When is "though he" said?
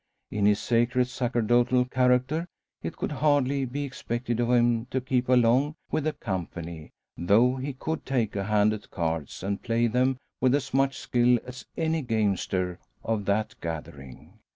7.15-7.73